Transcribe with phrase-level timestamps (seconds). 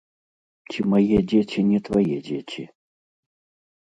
[0.69, 2.65] Ці мае дзеці не твае дзеці?